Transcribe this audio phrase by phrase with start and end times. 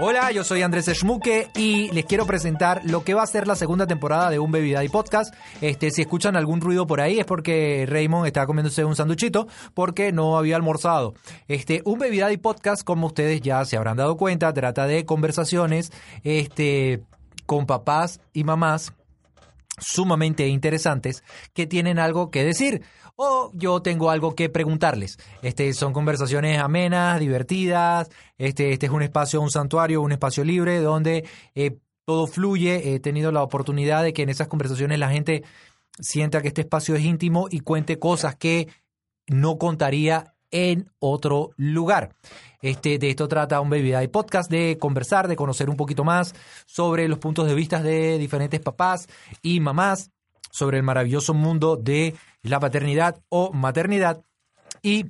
[0.00, 3.54] Hola, yo soy Andrés Schmuke y les quiero presentar lo que va a ser la
[3.54, 5.32] segunda temporada de Un Baby Daddy Podcast.
[5.60, 10.10] Este, si escuchan algún ruido por ahí es porque Raymond estaba comiéndose un sanduchito porque
[10.10, 11.14] no había almorzado.
[11.46, 15.92] Este, Un Baby Daddy Podcast, como ustedes ya se habrán dado cuenta, trata de conversaciones
[16.24, 17.04] este,
[17.46, 18.92] con papás y mamás
[19.78, 22.82] sumamente interesantes que tienen algo que decir
[23.16, 25.18] o yo tengo algo que preguntarles.
[25.42, 28.10] Este son conversaciones amenas, divertidas.
[28.38, 32.94] Este, este es un espacio, un santuario, un espacio libre donde eh, todo fluye.
[32.94, 35.44] He tenido la oportunidad de que en esas conversaciones la gente
[36.00, 38.68] sienta que este espacio es íntimo y cuente cosas que
[39.28, 42.14] no contaría en otro lugar.
[42.62, 46.32] Este, de esto trata un Baby Daddy Podcast, de conversar, de conocer un poquito más
[46.64, 49.08] sobre los puntos de vista de diferentes papás
[49.42, 50.12] y mamás,
[50.52, 54.22] sobre el maravilloso mundo de la paternidad o maternidad
[54.80, 55.06] y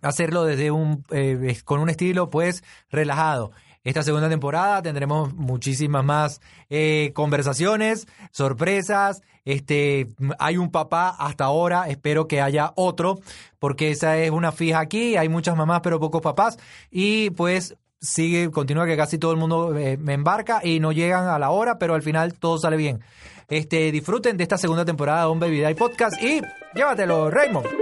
[0.00, 3.52] hacerlo desde un eh, con un estilo pues relajado.
[3.84, 9.20] Esta segunda temporada tendremos muchísimas más eh, conversaciones, sorpresas.
[9.44, 13.18] Este, hay un papá hasta ahora, espero que haya otro,
[13.58, 15.16] porque esa es una fija aquí.
[15.16, 16.58] Hay muchas mamás, pero pocos papás.
[16.90, 21.28] Y pues sigue, continúa que casi todo el mundo eh, me embarca y no llegan
[21.28, 23.00] a la hora, pero al final todo sale bien.
[23.48, 26.40] Este, disfruten de esta segunda temporada de Un Baby Day Podcast y
[26.74, 27.81] llévatelo, Raymond.